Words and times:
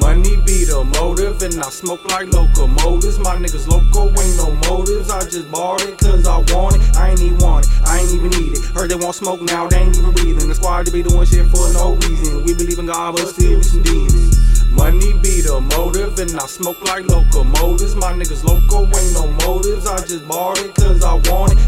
Money 0.00 0.36
be 0.48 0.64
the 0.64 0.82
motive, 0.96 1.42
and 1.42 1.60
I 1.60 1.68
smoke 1.68 2.04
like 2.08 2.32
locomotives. 2.32 3.18
My 3.18 3.36
niggas 3.36 3.68
loco, 3.68 4.08
ain't 4.08 4.36
no 4.36 4.50
motives. 4.68 5.10
I 5.10 5.20
just 5.20 5.50
bought 5.50 5.82
it 5.82 5.98
cause 5.98 6.26
I 6.26 6.38
want 6.52 6.76
it. 6.76 6.96
I 6.96 7.10
ain't 7.10 7.20
even 7.20 7.38
want 7.38 7.66
it, 7.66 7.72
I 7.84 8.00
ain't 8.00 8.12
even 8.14 8.30
need 8.32 8.56
it. 8.56 8.64
Heard 8.72 8.90
they 8.90 8.96
want 8.96 9.14
smoke 9.14 9.42
now, 9.42 9.68
they 9.68 9.78
ain't 9.78 9.96
even 9.96 10.12
breathing. 10.12 10.48
The 10.48 10.54
squad 10.54 10.86
to 10.86 10.92
be 10.92 11.02
doing 11.02 11.26
shit 11.26 11.46
for 11.52 11.72
no 11.72 11.94
reason. 12.08 12.44
We 12.44 12.54
believe 12.54 12.78
in 12.78 12.86
God, 12.86 13.16
but 13.16 13.28
still 13.28 13.56
we 13.58 13.62
some 13.62 13.82
demons. 13.82 14.40
Money 14.70 15.12
be 15.20 15.42
the 15.42 15.60
motive, 15.76 16.18
and 16.18 16.32
I 16.40 16.46
smoke 16.46 16.80
like 16.84 17.04
locomotives. 17.06 17.94
My 17.96 18.12
niggas 18.12 18.44
loco, 18.44 18.86
ain't 18.88 19.12
no 19.12 19.28
motives. 19.44 19.86
I 19.86 19.98
just 20.06 20.26
bought 20.26 20.58
it 20.60 20.74
cause 20.74 21.04
I 21.04 21.14
want 21.28 21.52
it. 21.52 21.59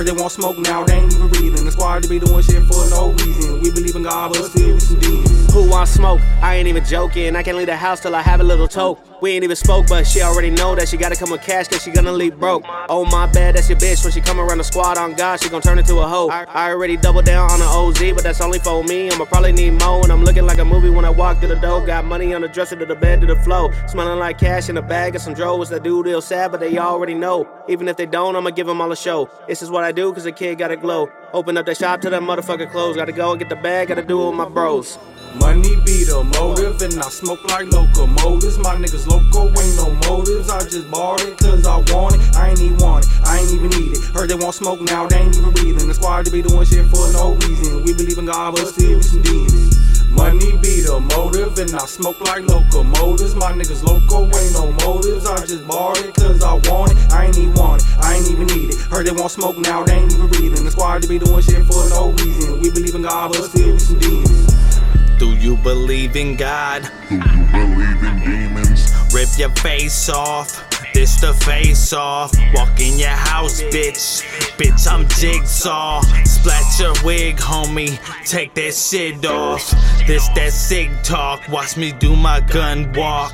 Heard 0.00 0.06
they 0.06 0.12
want 0.12 0.32
smoke 0.32 0.56
now, 0.56 0.82
they 0.82 0.94
ain't 0.94 1.12
even 1.12 1.28
breathing. 1.28 1.62
The 1.62 1.72
squad 1.72 2.02
to 2.04 2.08
be 2.08 2.18
doing 2.18 2.42
shit 2.42 2.62
for 2.62 2.88
no 2.88 3.12
reason. 3.12 3.60
We 3.60 3.70
believe 3.70 3.94
in 3.94 4.02
God, 4.04 4.32
but 4.32 4.44
still 4.44 4.72
we 4.72 4.80
some 4.80 4.98
demons. 4.98 5.52
Who 5.52 5.68
want 5.68 5.90
smoke? 5.90 6.22
I 6.40 6.54
ain't 6.54 6.68
even 6.68 6.86
joking. 6.86 7.36
I 7.36 7.42
can't 7.42 7.58
leave 7.58 7.66
the 7.66 7.76
house 7.76 8.00
till 8.00 8.14
I 8.14 8.22
have 8.22 8.40
a 8.40 8.44
little 8.44 8.66
toke. 8.66 8.98
We 9.20 9.32
ain't 9.32 9.44
even 9.44 9.56
spoke, 9.56 9.88
but 9.88 10.06
she 10.06 10.22
already 10.22 10.48
know 10.48 10.74
that 10.74 10.88
she 10.88 10.96
gotta 10.96 11.16
come 11.16 11.30
with 11.30 11.42
cash, 11.42 11.68
cause 11.68 11.82
she 11.82 11.90
gonna 11.90 12.12
leave 12.12 12.38
broke. 12.38 12.64
Oh 12.88 13.04
my 13.04 13.26
bad, 13.26 13.56
that's 13.56 13.68
your 13.68 13.78
bitch. 13.78 14.02
When 14.02 14.12
she 14.12 14.22
come 14.22 14.40
around 14.40 14.58
the 14.58 14.64
squad 14.64 14.96
on 14.96 15.14
God, 15.14 15.42
she 15.42 15.50
gonna 15.50 15.60
turn 15.60 15.78
into 15.78 15.98
a 15.98 16.08
hoe. 16.08 16.30
I, 16.30 16.70
already 16.70 16.96
doubled 16.96 17.26
down 17.26 17.50
on 17.50 17.58
the 17.58 17.66
OZ, 17.66 18.14
but 18.14 18.22
that's 18.22 18.40
only 18.40 18.60
for 18.60 18.82
me. 18.82 19.10
I'ma 19.10 19.26
probably 19.26 19.52
need 19.52 19.72
more, 19.72 20.02
and 20.02 20.10
I'm 20.10 20.24
looking 20.24 20.46
like 20.46 20.58
a 20.58 20.64
movie 20.64 20.88
when 20.88 21.04
I 21.04 21.10
walk 21.10 21.40
through 21.40 21.48
the 21.48 21.56
door. 21.56 21.84
Got 21.84 22.06
money 22.06 22.32
on 22.32 22.40
the 22.40 22.48
dresser 22.48 22.76
to 22.76 22.86
the 22.86 22.94
bed 22.94 23.20
to 23.20 23.26
the 23.26 23.36
flow. 23.36 23.70
Smelling 23.88 24.18
like 24.18 24.38
cash 24.38 24.70
in 24.70 24.78
a 24.78 24.82
bag 24.82 25.14
of 25.14 25.20
some 25.20 25.34
dros. 25.34 25.68
That 25.68 25.82
dude 25.82 26.06
real 26.06 26.22
sad, 26.22 26.52
but 26.52 26.60
they 26.60 26.78
already 26.78 27.14
know. 27.14 27.46
Even 27.68 27.88
if 27.88 27.98
they 27.98 28.06
don't, 28.06 28.36
I'ma 28.36 28.50
give 28.50 28.66
them 28.66 28.80
all 28.80 28.90
a 28.90 28.96
show. 28.96 29.28
This 29.46 29.60
is 29.60 29.70
what 29.70 29.84
I 29.84 29.89
do, 29.92 30.12
cause 30.12 30.24
the 30.24 30.32
kid 30.32 30.58
gotta 30.58 30.76
glow. 30.76 31.10
Open 31.32 31.56
up 31.56 31.66
the 31.66 31.74
shop 31.74 32.00
till 32.00 32.10
that 32.10 32.22
motherfucker 32.22 32.70
close. 32.70 32.96
Gotta 32.96 33.12
go 33.12 33.30
and 33.30 33.38
get 33.38 33.48
the 33.48 33.56
bag, 33.56 33.88
gotta 33.88 34.02
do 34.02 34.22
it 34.22 34.26
with 34.26 34.36
my 34.36 34.48
bros. 34.48 34.98
Money 35.38 35.76
be 35.86 36.02
the 36.02 36.24
motive, 36.34 36.82
and 36.82 36.98
I 36.98 37.08
smoke 37.08 37.44
like 37.44 37.70
locomotives. 37.70 38.58
My 38.58 38.74
niggas 38.74 39.06
loco, 39.06 39.46
ain't 39.46 39.76
no 39.76 39.94
motives. 40.10 40.50
I 40.50 40.58
just 40.60 40.90
bought 40.90 41.22
it 41.22 41.38
cause 41.38 41.66
I 41.66 41.76
want 41.94 42.16
it. 42.16 42.36
I 42.36 42.50
ain't 42.50 42.60
even 42.60 42.78
want 42.78 43.06
it, 43.06 43.10
I 43.24 43.38
ain't 43.38 43.52
even 43.52 43.70
need 43.70 43.96
it. 43.96 44.02
Heard 44.10 44.30
they 44.30 44.34
want 44.34 44.54
smoke 44.54 44.80
now, 44.80 45.06
they 45.06 45.18
ain't 45.18 45.36
even 45.36 45.52
breathing. 45.52 45.86
The 45.86 45.94
squad 45.94 46.24
to 46.26 46.32
be 46.32 46.42
doing 46.42 46.66
shit 46.66 46.86
for 46.86 47.12
no 47.12 47.34
reason. 47.46 47.84
We 47.84 47.94
believe 47.94 48.18
in 48.18 48.26
God, 48.26 48.56
but 48.56 48.66
still 48.66 48.96
we 48.96 49.02
some 49.02 49.22
demons. 49.22 49.78
Money 50.10 50.50
be 50.58 50.82
the 50.82 50.98
motive, 51.14 51.56
and 51.58 51.72
I 51.74 51.86
smoke 51.86 52.20
like 52.22 52.42
locomotives. 52.42 53.36
My 53.36 53.52
niggas 53.52 53.84
loco, 53.84 54.26
ain't 54.26 54.52
no 54.52 54.72
motives. 54.84 55.26
I 55.26 55.46
just 55.46 55.66
bought 55.66 55.98
it 56.02 56.14
cause 56.14 56.42
I 56.42 56.54
want 56.68 56.92
it. 56.92 56.98
I 57.12 57.26
ain't 57.26 57.38
even 57.38 57.54
want 57.54 57.82
it, 57.82 57.88
I 58.00 58.14
ain't 58.16 58.30
even 58.30 58.46
need 58.48 58.69
it. 58.69 58.69
Heard 59.00 59.06
they 59.06 59.18
want 59.18 59.30
smoke 59.30 59.56
now, 59.56 59.82
they 59.82 59.94
ain't 59.94 60.12
even 60.12 60.28
breathing. 60.28 60.62
The 60.62 60.70
squad 60.70 61.00
to 61.00 61.08
be 61.08 61.18
doing 61.18 61.40
shit 61.40 61.64
for 61.64 61.88
no 61.88 62.10
reason. 62.20 62.60
We 62.60 62.70
believe 62.70 62.94
in 62.94 63.00
God, 63.00 63.32
but 63.32 63.44
still 63.44 63.72
we 63.72 63.78
some 63.78 63.98
demons. 63.98 64.78
Do 65.18 65.32
you 65.36 65.56
believe 65.56 66.16
in 66.16 66.36
God? 66.36 66.82
Do 67.08 67.14
you 67.14 67.20
believe 67.50 68.02
in 68.04 68.20
demons? 68.20 68.92
Rip 69.14 69.30
your 69.38 69.48
face 69.64 70.10
off. 70.10 70.52
This 70.92 71.18
the 71.18 71.32
face 71.32 71.94
off. 71.94 72.34
Walk 72.52 72.78
in 72.78 72.98
your 72.98 73.08
house, 73.08 73.62
bitch. 73.62 74.20
Bitch, 74.58 74.86
I'm 74.86 75.08
jigsaw. 75.08 76.02
Splat 76.26 76.78
your 76.78 76.92
wig, 77.02 77.36
homie. 77.36 77.98
Take 78.26 78.52
that 78.56 78.74
shit 78.74 79.24
off. 79.24 79.70
This 80.06 80.28
that 80.34 80.52
sig 80.52 80.90
talk. 81.04 81.40
Watch 81.48 81.78
me 81.78 81.92
do 81.92 82.14
my 82.14 82.40
gun 82.40 82.92
walk. 82.92 83.32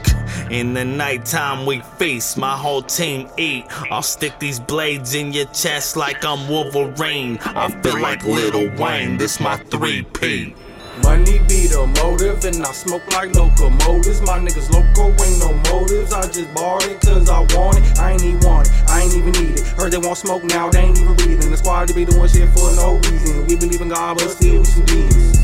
In 0.51 0.75
the 0.75 0.85
nighttime, 0.85 1.67
we 1.67 1.81
feast. 1.99 2.37
My 2.37 2.57
whole 2.57 2.83
team 2.83 3.29
eat. 3.37 3.67
I'll 3.91 4.03
stick 4.03 4.39
these 4.39 4.61
blades 4.61 5.15
in 5.15 5.33
your 5.33 5.47
chest 5.47 5.97
like 5.97 6.25
I'm 6.25 6.49
Wolverine. 6.49 7.39
I 7.43 7.69
feel 7.83 8.01
like 8.01 8.25
Lil 8.25 8.71
Wayne. 8.77 9.17
This 9.17 9.41
my 9.41 9.57
3P. 9.57 10.55
Money 11.03 11.39
be 11.41 11.67
the 11.67 11.85
motive, 12.01 12.45
and 12.45 12.65
I 12.65 12.73
smoke 12.73 13.03
like 13.13 13.35
locomotives. 13.35 14.23
My 14.23 14.39
niggas 14.39 14.71
loco, 14.71 15.11
ain't 15.25 15.41
no 15.41 15.53
motives. 15.75 16.13
I 16.13 16.23
just 16.31 16.55
bought 16.55 16.87
it 16.87 17.01
cause 17.01 17.29
I 17.29 17.41
want 17.55 17.79
it. 17.79 17.99
I 17.99 18.13
ain't 18.13 18.23
even 18.23 18.41
want 18.41 18.69
it, 18.69 18.73
I 18.89 19.03
ain't 19.03 19.15
even 19.15 19.33
need 19.33 19.59
it. 19.59 19.67
Heard 19.77 19.93
they 19.93 19.99
want 19.99 20.17
smoke 20.17 20.45
now, 20.45 20.71
they 20.71 20.81
ain't 20.81 20.99
even 20.99 21.17
breathing. 21.17 21.51
The 21.51 21.57
squad 21.57 21.89
to 21.89 21.95
be 21.95 22.05
doing 22.05 22.29
shit 22.29 22.49
for 22.51 22.73
no 22.77 22.97
reason. 22.97 23.47
We 23.47 23.57
believe 23.57 23.81
in 23.81 23.89
God, 23.89 24.17
but 24.19 24.31
still 24.31 24.59
we 24.59 24.65
some 24.65 24.85
demons. 24.87 25.37